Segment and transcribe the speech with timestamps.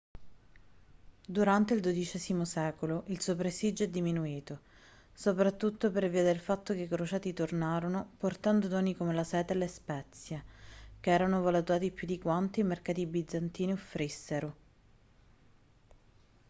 [1.27, 4.61] durante il dodicesimo secolo il suo prestigio è diminuito
[5.13, 9.57] soprattutto per via del fatto che i crociati tornarono portando doni come la seta e
[9.57, 10.43] le spezie
[10.99, 14.55] che erano valutati più di quanto i mercati bizantini offrissero